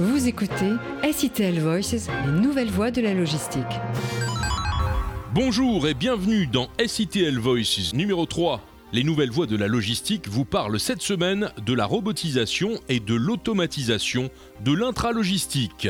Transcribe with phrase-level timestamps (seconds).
[0.00, 0.74] Vous écoutez
[1.12, 3.64] SITL Voices, les nouvelles voies de la logistique.
[5.34, 8.60] Bonjour et bienvenue dans SITL Voices numéro 3.
[8.92, 13.14] Les nouvelles voies de la logistique vous parlent cette semaine de la robotisation et de
[13.16, 14.30] l'automatisation
[14.64, 15.88] de l'intralogistique.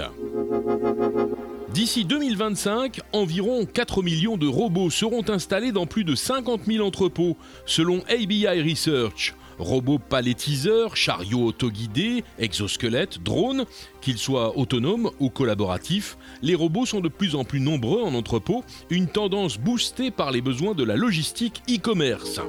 [1.75, 7.37] D'ici 2025, environ 4 millions de robots seront installés dans plus de 50 000 entrepôts,
[7.67, 9.35] selon ABI Research.
[9.59, 13.65] Robots palettiseurs, chariots autoguidés, exosquelettes, drones,
[14.01, 18.65] qu'ils soient autonomes ou collaboratifs, les robots sont de plus en plus nombreux en entrepôt,
[18.91, 22.41] une tendance boostée par les besoins de la logistique e-commerce.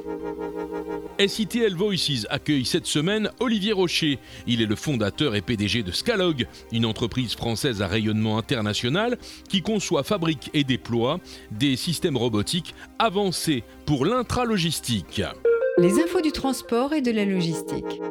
[1.27, 4.19] SITL Voices accueille cette semaine Olivier Rocher.
[4.47, 9.17] Il est le fondateur et PDG de Scalog, une entreprise française à rayonnement international
[9.49, 11.19] qui conçoit, fabrique et déploie
[11.51, 15.21] des systèmes robotiques avancés pour l'intralogistique.
[15.77, 18.01] Les infos du transport et de la logistique.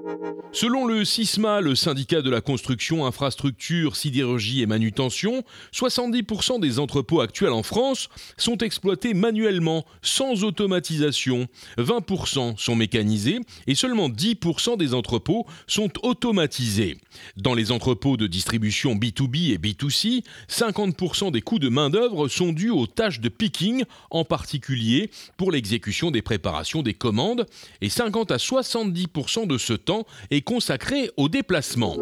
[0.52, 5.44] Selon le CISMA, le syndicat de la construction, infrastructure, sidérurgie et manutention,
[5.74, 11.46] 70% des entrepôts actuels en France sont exploités manuellement, sans automatisation.
[11.76, 16.96] 20% sont mécanisés et seulement 10% des entrepôts sont automatisés.
[17.36, 22.70] Dans les entrepôts de distribution B2B et B2C, 50% des coûts de main-d'œuvre sont dus
[22.70, 27.46] aux tâches de picking, en particulier pour l'exécution des préparations des commandes,
[27.80, 31.96] et 50 à 70% de ce temps est consacré au déplacement.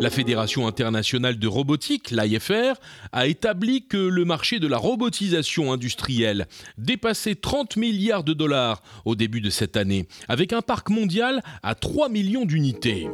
[0.00, 2.72] La Fédération internationale de robotique, l'IFR,
[3.12, 6.46] a établi que le marché de la robotisation industrielle
[6.78, 11.74] dépassait 30 milliards de dollars au début de cette année, avec un parc mondial à
[11.74, 13.08] 3 millions d'unités.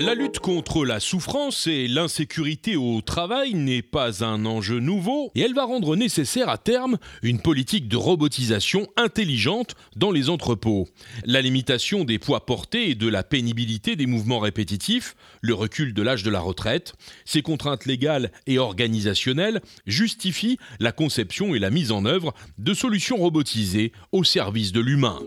[0.00, 5.40] La lutte contre la souffrance et l'insécurité au travail n'est pas un enjeu nouveau et
[5.40, 10.86] elle va rendre nécessaire à terme une politique de robotisation intelligente dans les entrepôts.
[11.24, 16.02] La limitation des poids portés et de la pénibilité des mouvements répétitifs, le recul de
[16.08, 16.94] l'âge de la retraite,
[17.26, 23.18] ces contraintes légales et organisationnelles justifient la conception et la mise en œuvre de solutions
[23.18, 25.20] robotisées au service de l'humain.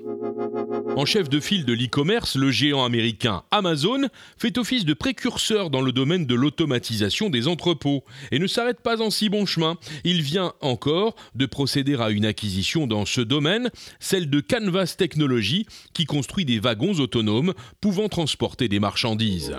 [0.95, 4.07] En chef de file de l'e-commerce, le géant américain Amazon
[4.37, 9.01] fait office de précurseur dans le domaine de l'automatisation des entrepôts et ne s'arrête pas
[9.01, 9.77] en si bon chemin.
[10.03, 13.69] Il vient encore de procéder à une acquisition dans ce domaine,
[13.99, 19.55] celle de Canvas Technology, qui construit des wagons autonomes pouvant transporter des marchandises.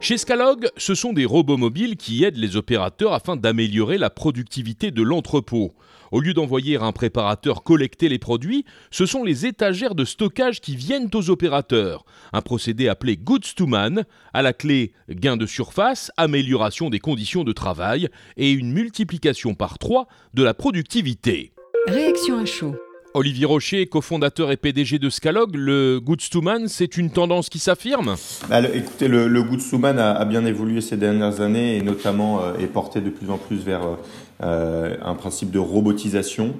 [0.00, 4.90] Chez Scalog, ce sont des robots mobiles qui aident les opérateurs afin d'améliorer la productivité
[4.90, 5.74] de l'entrepôt.
[6.14, 10.76] Au lieu d'envoyer un préparateur collecter les produits, ce sont les étagères de stockage qui
[10.76, 12.04] viennent aux opérateurs.
[12.32, 17.42] Un procédé appelé Goods to Man, à la clé gain de surface, amélioration des conditions
[17.42, 21.52] de travail et une multiplication par trois de la productivité.
[21.88, 22.76] Réaction à chaud.
[23.16, 27.60] Olivier Rocher, cofondateur et PDG de Scalog, le Goods to Man, c'est une tendance qui
[27.60, 28.16] s'affirme?
[28.48, 32.42] Bah, Écoutez, le, le Goods to Man a, bien évolué ces dernières années et notamment
[32.42, 33.94] euh, est porté de plus en plus vers euh,
[34.44, 36.54] un principe de robotisation.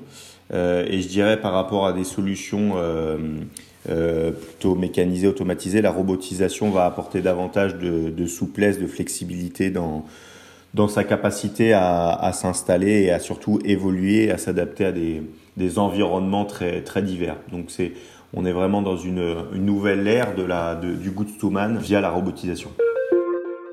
[0.53, 2.75] Euh, et je dirais par rapport à des solutions
[3.85, 10.05] plutôt mécanisées, automatisées, la robotisation va apporter davantage de, souplesse, de flexibilité dans,
[10.73, 16.83] dans sa capacité à, s'installer et à surtout évoluer, à s'adapter à des environnements très,
[16.83, 17.37] très divers.
[17.53, 17.93] Donc c'est,
[18.37, 22.11] on est vraiment dans une, nouvelle ère de la, du good to man via la
[22.11, 22.71] robotisation.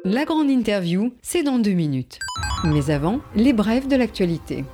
[0.04, 2.20] La grande interview, c'est dans deux minutes.
[2.64, 4.66] Mais avant, les brèves de l'actualité.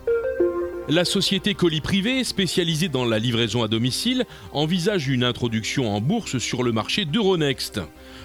[0.89, 6.37] La société Colis Privé, spécialisée dans la livraison à domicile, envisage une introduction en bourse
[6.37, 7.79] sur le marché d'Euronext.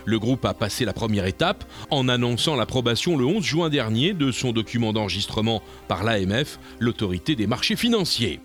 [0.05, 4.33] Le groupe a passé la première étape en annonçant l'approbation le 11 juin dernier de
[4.33, 8.41] son document d'enregistrement par l'AMF, l'autorité des marchés financiers.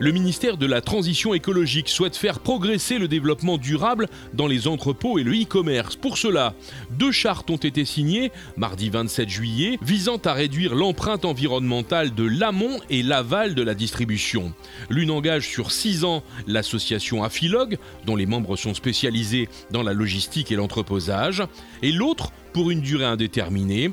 [0.00, 5.20] Le ministère de la Transition écologique souhaite faire progresser le développement durable dans les entrepôts
[5.20, 5.94] et le e-commerce.
[5.94, 6.54] Pour cela,
[6.90, 12.80] deux chartes ont été signées mardi 27 juillet visant à réduire l'empreinte environnementale de l'amont
[12.90, 14.52] et l'aval de la distribution.
[14.90, 20.50] L'une engage sur six ans l'association Afilog, dont les membres sont spécialisés dans la logistique
[20.50, 21.44] et l'entreposage,
[21.82, 23.92] et l'autre, pour une durée indéterminée,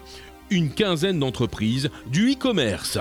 [0.49, 2.97] une quinzaine d'entreprises du e-commerce.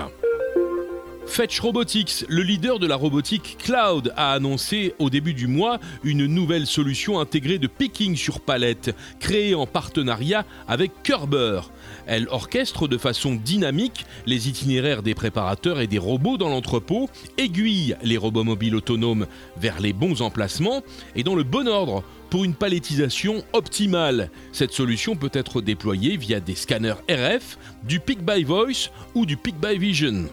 [1.31, 6.25] Fetch Robotics, le leader de la robotique cloud, a annoncé au début du mois une
[6.25, 11.61] nouvelle solution intégrée de picking sur palette, créée en partenariat avec Kerber.
[12.05, 17.95] Elle orchestre de façon dynamique les itinéraires des préparateurs et des robots dans l'entrepôt, aiguille
[18.03, 19.25] les robots mobiles autonomes
[19.55, 20.81] vers les bons emplacements
[21.15, 24.31] et dans le bon ordre pour une palettisation optimale.
[24.51, 29.37] Cette solution peut être déployée via des scanners RF, du Pick by Voice ou du
[29.37, 30.25] Pick by Vision.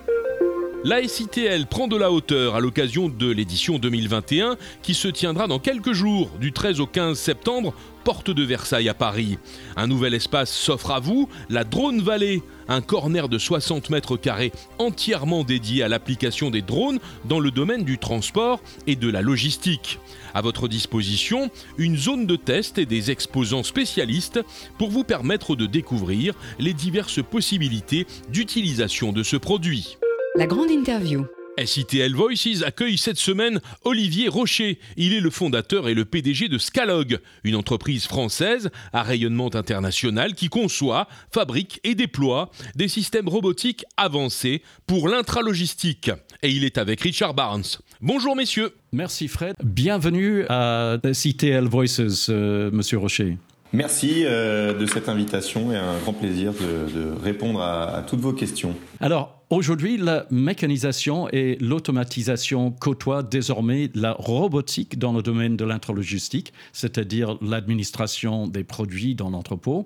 [0.84, 5.58] La SITL prend de la hauteur à l'occasion de l'édition 2021 qui se tiendra dans
[5.58, 9.38] quelques jours, du 13 au 15 septembre, porte de Versailles à Paris.
[9.76, 14.52] Un nouvel espace s'offre à vous, la Drone Valley, un corner de 60 mètres carrés
[14.78, 19.98] entièrement dédié à l'application des drones dans le domaine du transport et de la logistique.
[20.32, 24.40] À votre disposition, une zone de test et des exposants spécialistes
[24.78, 29.98] pour vous permettre de découvrir les diverses possibilités d'utilisation de ce produit.
[30.36, 31.26] La grande interview.
[31.64, 34.78] SITL Voices accueille cette semaine Olivier Rocher.
[34.96, 40.34] Il est le fondateur et le PDG de Scalog, une entreprise française à rayonnement international
[40.34, 46.10] qui conçoit, fabrique et déploie des systèmes robotiques avancés pour l'intralogistique.
[46.42, 47.64] Et il est avec Richard Barnes.
[48.00, 48.74] Bonjour messieurs.
[48.92, 49.54] Merci Fred.
[49.64, 53.38] Bienvenue à CTL Voices, euh, monsieur Rocher.
[53.73, 58.75] Merci euh, de cette invitation et un grand plaisir de, répondre à, toutes vos questions.
[59.00, 66.53] Alors, aujourd'hui, la mécanisation et l'automatisation côtoient désormais la robotique dans le domaine de l'intralogistique,
[66.73, 69.85] c'est-à-dire l'administration des produits dans l'entrepôt.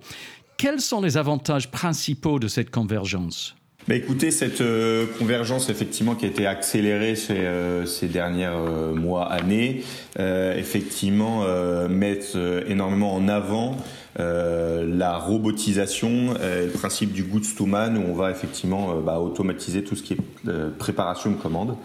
[0.58, 3.56] Quels sont les avantages principaux de cette convergence?
[3.88, 8.94] Bah écoutez, cette euh, convergence effectivement qui a été accélérée ces, euh, ces dernières euh,
[8.94, 9.82] mois, années,
[10.17, 11.44] effectivement
[11.88, 12.20] met
[12.69, 13.76] énormément en avant
[14.19, 19.96] la robotisation, le principe du goods to man où on va effectivement bah, automatiser tout
[19.96, 21.76] ce qui est préparation de commande.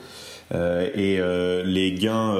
[0.54, 1.20] et
[1.64, 2.36] les gains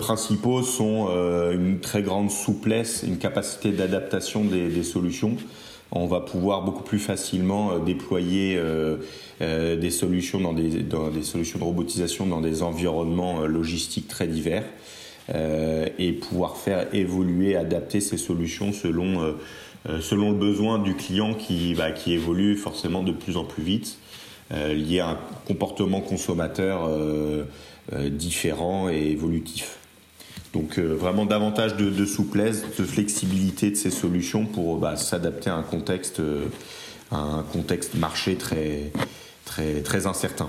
[0.00, 1.08] principaux sont
[1.52, 5.36] une très grande souplesse, une capacité d'adaptation des solutions
[5.94, 8.96] on va pouvoir beaucoup plus facilement euh, déployer euh,
[9.40, 14.64] euh, des solutions dans des, solutions de robotisation dans des environnements logistiques très divers
[15.98, 19.32] et pouvoir faire évoluer, adapter ces solutions selon
[19.86, 21.34] le besoin du client
[21.78, 23.96] bah, qui évolue forcément de plus en plus vite
[24.50, 26.90] lié à un comportement consommateur
[28.10, 29.78] différent et évolutif.
[30.54, 35.56] Donc euh, vraiment davantage de, souplesse, de flexibilité de ces solutions pour bah, s'adapter à
[35.56, 36.46] un contexte, euh,
[37.10, 38.92] un contexte marché très,
[39.44, 40.48] très, très incertain.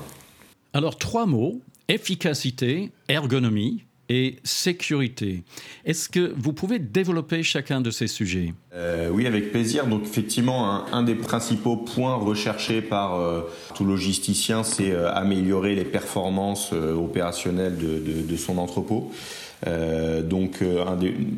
[0.73, 5.43] Alors trois mots, efficacité, ergonomie et sécurité.
[5.83, 8.53] Est-ce que vous pouvez développer chacun de ces sujets?
[8.75, 9.87] Euh, Oui, avec plaisir.
[9.87, 13.19] Donc effectivement, un, des principaux points recherchés par
[13.73, 19.11] tout logisticien, c'est améliorer les performances opérationnelles de, de son entrepôt.
[19.67, 20.83] Euh, donc euh,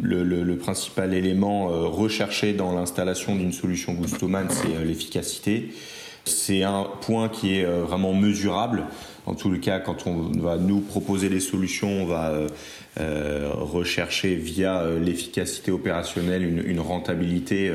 [0.01, 5.69] le, principal élément euh, recherché dans l'installation d'une solution Gustoman, c'est l'efficacité.
[6.25, 8.83] C'est un point qui est vraiment mesurable.
[9.25, 12.33] En tout le cas, quand on va nous proposer des solutions, on va
[12.97, 17.71] rechercher via l'efficacité opérationnelle une, rentabilité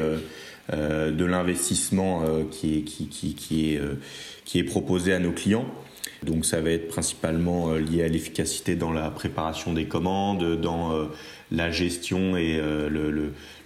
[0.71, 3.81] de l'investissement qui est, qui, qui, est,
[4.45, 5.65] qui est proposé à nos clients.
[6.23, 10.93] Donc ça va être principalement euh, lié à l'efficacité dans la préparation des commandes, dans
[10.93, 11.07] euh,
[11.51, 12.89] la gestion et euh,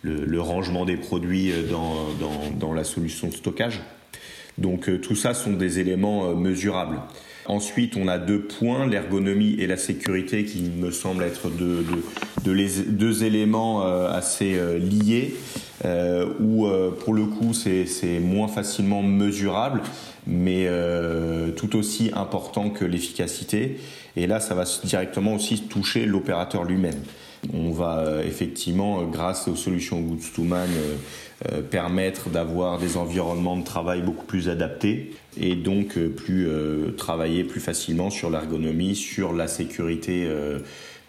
[0.02, 3.80] le, rangement des produits dans, la solution de stockage.
[4.58, 7.00] Donc tout ça sont des éléments mesurables.
[7.46, 11.84] Ensuite, on a deux points, l'ergonomie et la sécurité, qui me semblent être deux,
[12.44, 15.34] deux éléments assez liés,
[16.40, 16.68] où
[17.00, 19.82] pour le coup c'est moins facilement mesurable,
[20.26, 23.78] mais euh, tout aussi important que l'efficacité.
[24.16, 27.00] Et là, ça va directement aussi toucher l'opérateur lui-même.
[27.52, 30.68] On va euh, effectivement, euh, grâce aux solutions Goods to Man,
[31.70, 36.48] permettre d'avoir des environnements de travail beaucoup plus adaptés et donc plus
[36.96, 40.26] travailler plus facilement sur l'ergonomie, sur la sécurité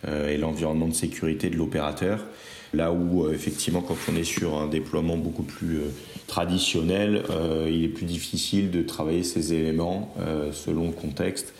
[0.05, 2.25] et l'environnement de sécurité de l'opérateur.
[2.73, 5.79] Là où effectivement quand on est sur un déploiement beaucoup plus
[6.27, 11.53] traditionnel, euh, il est plus difficile de travailler ces éléments euh, selon le contexte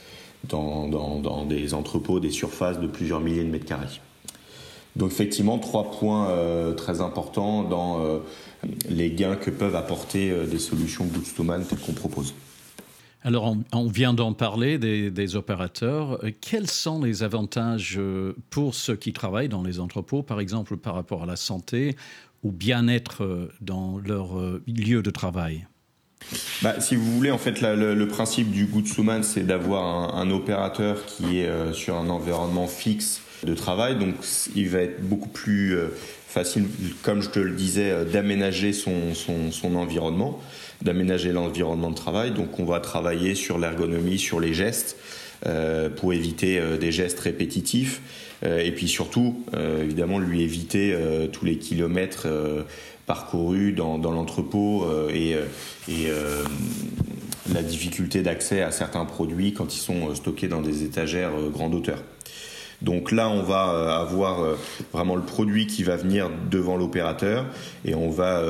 [0.50, 4.00] dans, des entrepôts, des surfaces de plusieurs milliers de mètres carrés.
[4.96, 8.00] Donc effectivement, trois points euh, très importants dans
[8.90, 12.34] les gains que peuvent apporter des solutions Bootstoman telles qu'on propose.
[13.24, 16.20] Alors, on, vient d'en parler des, opérateurs.
[16.40, 18.00] Quels sont les avantages
[18.50, 21.98] pour ceux qui travaillent dans les entrepôts, par exemple par rapport à la santé
[22.44, 25.68] ou bien-être euh, dans leur euh, lieu de travail
[26.64, 31.40] bah, si vous voulez, en fait, le, principe du Gutsuman, c'est d'avoir un, opérateur qui
[31.40, 33.98] est euh, sur un environnement fixe de travail.
[33.98, 34.16] Donc,
[34.56, 35.78] il va être beaucoup plus
[36.28, 36.66] facile,
[37.04, 39.14] comme je te le disais, d'aménager son,
[39.76, 40.42] environnement,
[40.82, 42.32] d'aménager l'environnement de travail.
[42.32, 44.98] Donc, on va travailler sur l'ergonomie, sur les gestes,
[45.96, 48.02] pour éviter des gestes répétitifs.
[48.44, 52.28] Euh, et puis surtout, euh, évidemment, lui éviter euh, tous les kilomètres
[53.06, 55.38] parcourus dans, dans l'entrepôt et,
[55.88, 56.08] et,
[57.54, 62.04] la difficulté d'accès à certains produits quand ils sont stockés dans des étagères grande hauteur.
[62.82, 64.56] Donc là, on va avoir
[64.94, 67.46] vraiment le produit qui va venir devant l'opérateur
[67.86, 68.44] et on va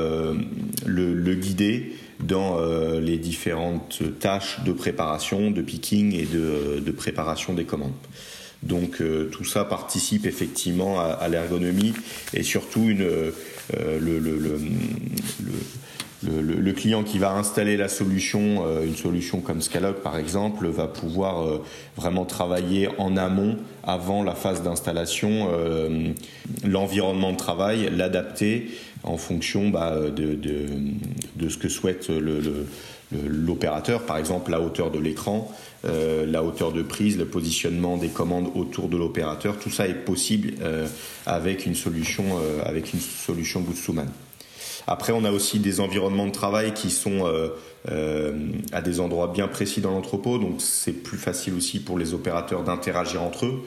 [0.84, 2.60] le, guider dans
[3.00, 7.92] les différentes tâches de préparation, de picking et de préparation des commandes.
[8.62, 11.94] Donc euh, tout ça participe effectivement à, l'ergonomie
[12.34, 13.30] et surtout une, euh,
[13.72, 14.58] le,
[16.26, 20.86] le, client qui va installer la solution, euh, une solution comme Scalog par exemple, va
[20.86, 21.60] pouvoir
[21.96, 25.48] vraiment travailler en amont avant la phase d'installation,
[26.64, 28.70] l'environnement de travail, l'adapter
[29.04, 32.10] en fonction bah, de, ce que souhaite
[33.12, 35.50] l'opérateur, par exemple la hauteur de l'écran,
[35.84, 39.94] euh, la hauteur de prise, le positionnement des commandes autour de l'opérateur, tout ça est
[39.94, 40.88] possible euh,
[41.24, 42.92] avec une solution euh, avec
[44.86, 47.24] Après, on a aussi des environnements de travail qui sont
[48.72, 52.64] à des endroits bien précis dans l'entrepôt, donc c'est plus facile aussi pour les opérateurs
[52.64, 53.62] d'interagir entre eux.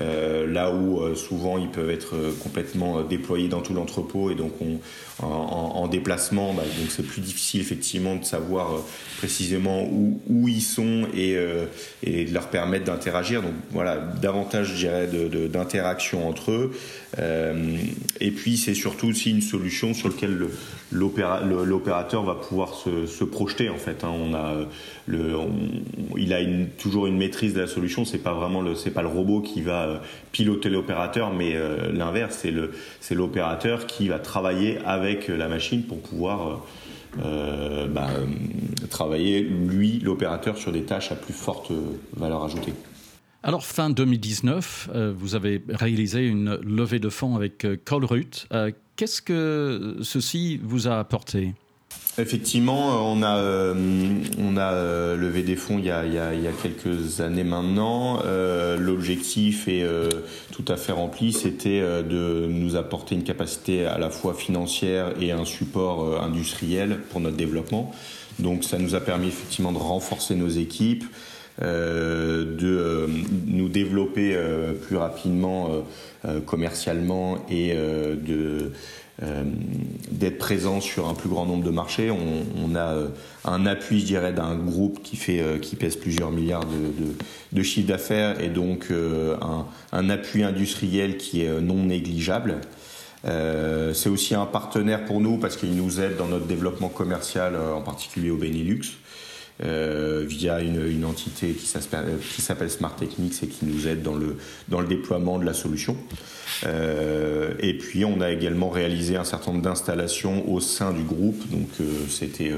[0.00, 4.36] Euh, là où euh, souvent ils peuvent être euh, complètement déployés dans tout l'entrepôt et
[4.36, 4.52] donc
[5.20, 8.80] en, déplacement, bah, donc c'est plus difficile effectivement de savoir
[9.16, 11.36] précisément où, ils sont et,
[12.04, 13.42] et de leur permettre d'interagir.
[13.42, 16.70] Donc voilà, davantage je d'interaction entre eux.
[18.20, 20.38] Et puis c'est surtout aussi une solution sur laquelle
[20.92, 24.04] l'opérateur va pouvoir se, projeter en fait.
[24.04, 24.12] Hein.
[24.12, 24.66] On a
[26.16, 26.40] il a
[26.78, 28.04] toujours une maîtrise de la solution.
[28.04, 29.98] C'est pas vraiment c'est pas le robot qui va euh,
[30.32, 32.44] piloter l'opérateur, mais euh, l'inverse,
[33.00, 36.64] c'est l'opérateur qui va travailler avec la machine pour pouvoir
[37.24, 38.10] euh, bah,
[38.90, 41.72] travailler lui, l'opérateur, sur des tâches à plus forte
[42.16, 42.74] valeur ajoutée.
[43.42, 48.46] Alors, fin 2019, vous avez réalisé une levée de fonds avec Colruyt.
[48.96, 51.54] Qu'est-ce que ceci vous a apporté?
[52.20, 53.74] Effectivement, on a, euh,
[54.40, 58.20] on a euh, levé des fonds il y a, il y a, quelques années maintenant.
[58.26, 60.08] Euh, L'objectif est euh,
[60.50, 65.30] tout à fait rempli, c'était de nous apporter une capacité à la fois financière et
[65.30, 67.92] un support industriel pour notre développement.
[68.40, 71.04] Donc ça nous a permis effectivement de renforcer nos équipes,
[71.60, 73.08] de
[73.46, 74.36] nous développer
[74.82, 75.70] plus rapidement
[76.46, 78.72] commercialement et de
[79.20, 79.42] euh,
[80.12, 82.08] d'être présent sur un plus grand nombre de marchés.
[82.08, 83.08] On, a euh,
[83.44, 87.12] un appui, je dirais, d'un groupe qui fait, euh, qui pèse plusieurs milliards de, de,
[87.52, 92.60] de chiffre d'affaires et donc un, un, appui industriel qui est non négligeable.
[93.24, 97.56] Euh, c'est aussi un partenaire pour nous parce qu'il nous aide dans notre développement commercial,
[97.56, 98.98] en particulier au Benelux.
[99.64, 105.40] Euh, via une, entité qui s'appelle Smart Techniques et qui nous aide dans le, déploiement
[105.40, 105.96] de la solution.
[106.64, 111.48] Euh, et puis on a également réalisé un certain nombre d'installations au sein du groupe,
[111.50, 112.52] donc euh, c'était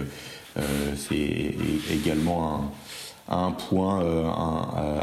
[0.59, 0.61] euh,
[1.91, 2.71] également
[3.29, 4.01] un, point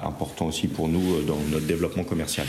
[0.03, 2.45] important aussi pour nous dans notre développement commercial.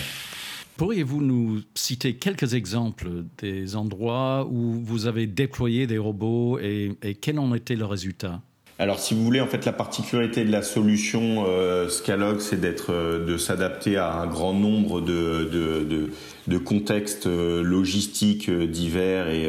[0.76, 7.38] Pourriez-vous nous citer quelques exemples des endroits où vous avez déployé des robots et quel
[7.38, 8.42] en était le résultat?
[8.80, 12.92] Alors, si vous voulez, en fait, la particularité de la solution euh, Scalog, c'est d'être,
[12.92, 16.10] euh, de s'adapter à un grand nombre de, de, de,
[16.46, 19.48] de contextes euh, logistiques euh, divers et,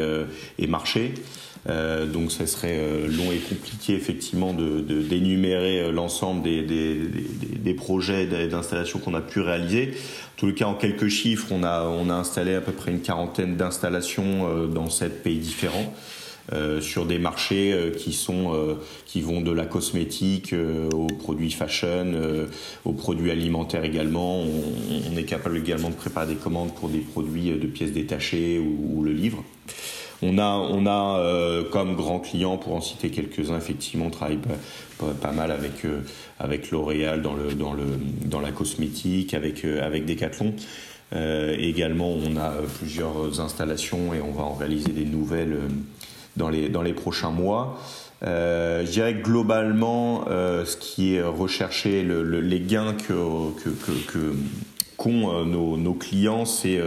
[0.57, 1.13] et marchés.
[1.69, 7.73] Euh, donc, ça serait long et compliqué, effectivement, de, d'énumérer l'ensemble des, des, des, des
[7.75, 9.93] projets d'installation qu'on a pu réaliser.
[10.41, 13.01] En les cas, en quelques chiffres, on a, on a installé à peu près une
[13.01, 15.93] quarantaine d'installations dans sept pays différents.
[16.51, 18.73] Euh, sur des marchés euh, qui sont euh,
[19.05, 20.55] qui vont de la cosmétique
[20.93, 22.13] aux produits fashion,
[22.85, 24.41] aux produits alimentaires également.
[24.41, 29.03] On, est capable également de préparer des commandes pour des produits de pièces détachées ou,
[29.03, 29.43] le livre.
[30.21, 34.39] On a, on a comme grands clients, pour en citer quelques-uns, effectivement, on travaille
[35.21, 35.85] pas, mal avec,
[36.39, 37.85] avec L'Oréal dans, le, dans, le,
[38.25, 40.53] dans la cosmétique, avec, avec Decathlon.
[41.13, 45.57] également, on a plusieurs installations et on va en réaliser des nouvelles
[46.37, 47.79] dans les, dans les prochains mois.
[48.23, 53.13] Euh, je dirais que globalement, euh, ce qui est recherché, le, les gains que,
[53.63, 53.69] que,
[54.07, 54.33] que,
[54.97, 56.79] qu'ont euh, nos, nos, clients, c'est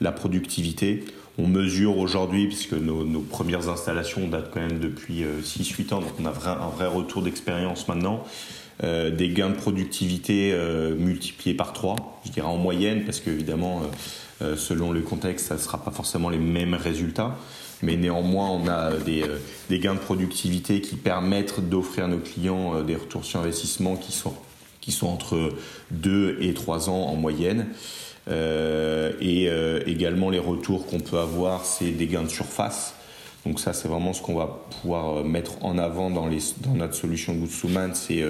[0.00, 1.04] la productivité.
[1.38, 6.26] On mesure aujourd'hui, puisque nos, premières installations datent quand même depuis 6-8 ans, donc on
[6.26, 8.24] a un vrai retour d'expérience maintenant,
[8.82, 10.52] des gains de productivité
[10.98, 13.82] multipliés par 3, je dirais en moyenne, parce qu'évidemment,
[14.56, 17.36] selon le contexte, ça ne sera pas forcément les mêmes résultats
[17.82, 22.18] mais néanmoins on a des, euh, des gains de productivité qui permettent d'offrir à nos
[22.18, 24.34] clients euh, des retours sur investissement qui sont,
[24.80, 25.50] qui sont entre
[25.90, 27.66] 2 et 3 ans en moyenne.
[28.28, 32.94] Euh, et euh, également les retours qu'on peut avoir, c'est des gains de surface.
[33.46, 36.94] Donc ça, c'est vraiment ce qu'on va pouvoir mettre en avant dans, les, dans notre
[36.94, 38.22] solution Goodsuman, c'est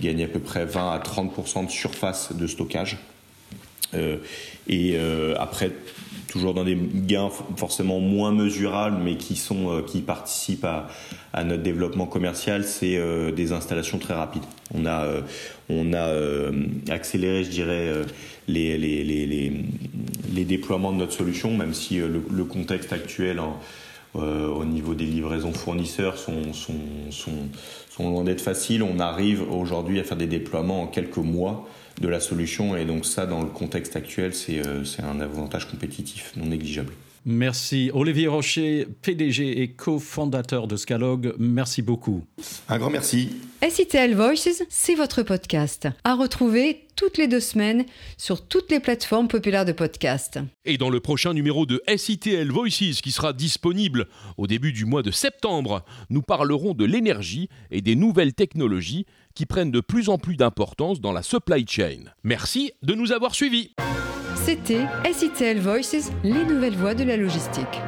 [0.00, 2.98] gagner à peu près 20 à 30% de surface de stockage.
[4.66, 4.98] et
[5.38, 5.70] après,
[6.28, 12.64] toujours dans des gains forcément moins mesurables, mais qui euh, participent à, notre développement commercial,
[12.64, 14.44] c'est euh, des installations très rapides.
[14.74, 15.04] On a
[15.68, 16.52] euh,
[16.88, 17.92] accéléré, je dirais,
[18.48, 19.52] les,
[20.44, 23.40] déploiements de notre solution, même si le, contexte actuel
[24.14, 26.52] au niveau des livraisons fournisseurs sont,
[27.10, 28.82] sont loin d'être faciles.
[28.82, 31.68] On arrive aujourd'hui à faire des déploiements en quelques mois
[32.00, 32.76] de la solution.
[32.76, 36.92] Et donc ça, dans le contexte actuel, euh, c'est un avantage compétitif non négligeable.
[37.28, 37.90] Merci.
[37.92, 42.22] Olivier Rocher, PDG et cofondateur de Scalog, merci beaucoup.
[42.68, 43.30] Un grand merci.
[43.68, 45.88] SITL Voices, c'est votre podcast.
[46.04, 47.84] À retrouver toutes les deux semaines
[48.16, 50.38] sur toutes les plateformes populaires de podcast.
[50.64, 55.02] Et dans le prochain numéro de SITL Voices, qui sera disponible au début du mois
[55.02, 59.04] de septembre, nous parlerons de l'énergie et des nouvelles technologies
[59.36, 62.06] qui prennent de plus en plus d'importance dans la supply chain.
[62.24, 63.74] Merci de nous avoir suivis.
[64.34, 67.80] C'était SITL Voices, les nouvelles voies de la logistique.